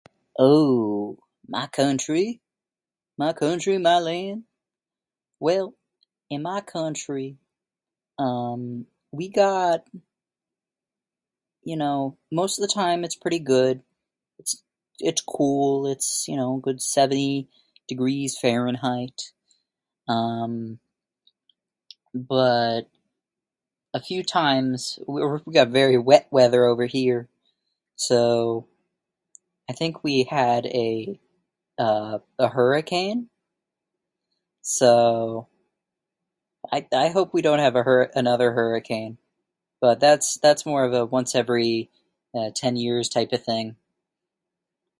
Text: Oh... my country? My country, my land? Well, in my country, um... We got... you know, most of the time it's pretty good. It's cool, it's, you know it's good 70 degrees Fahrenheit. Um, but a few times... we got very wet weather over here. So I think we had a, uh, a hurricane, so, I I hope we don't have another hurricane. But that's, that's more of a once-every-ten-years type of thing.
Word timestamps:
Oh... 0.37 1.17
my 1.47 1.67
country? 1.67 2.41
My 3.17 3.31
country, 3.33 3.77
my 3.77 3.99
land? 3.99 4.43
Well, 5.39 5.73
in 6.29 6.41
my 6.41 6.59
country, 6.61 7.37
um... 8.19 8.85
We 9.13 9.27
got... 9.29 9.85
you 11.63 11.77
know, 11.77 12.17
most 12.31 12.59
of 12.59 12.67
the 12.67 12.73
time 12.73 13.03
it's 13.03 13.15
pretty 13.15 13.37
good. 13.39 13.81
It's 15.03 15.21
cool, 15.21 15.87
it's, 15.91 16.25
you 16.27 16.37
know 16.37 16.57
it's 16.57 16.63
good 16.63 16.79
70 16.81 17.47
degrees 17.87 18.37
Fahrenheit. 18.37 19.31
Um, 20.07 20.77
but 22.13 22.81
a 23.93 24.01
few 24.01 24.23
times... 24.23 24.99
we 25.07 25.53
got 25.53 25.69
very 25.69 25.97
wet 25.97 26.27
weather 26.31 26.65
over 26.65 26.85
here. 26.85 27.27
So 27.97 28.67
I 29.69 29.73
think 29.73 30.03
we 30.03 30.23
had 30.23 30.65
a, 30.65 31.19
uh, 31.77 32.17
a 32.39 32.47
hurricane, 32.47 33.29
so, 34.63 35.47
I 36.71 36.85
I 36.91 37.09
hope 37.09 37.31
we 37.33 37.43
don't 37.43 37.59
have 37.59 37.75
another 37.75 38.51
hurricane. 38.53 39.17
But 39.81 39.99
that's, 39.99 40.37
that's 40.39 40.65
more 40.65 40.83
of 40.83 40.93
a 40.93 41.05
once-every-ten-years 41.05 43.07
type 43.09 43.33
of 43.33 43.43
thing. 43.43 43.75